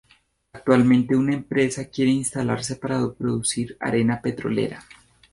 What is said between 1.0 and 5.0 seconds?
una empresa quiere instalarse para producir arena petrolera.